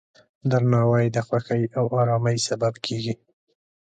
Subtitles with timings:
[0.49, 3.13] درناوی د خوښۍ او ارامۍ سبب کېږي.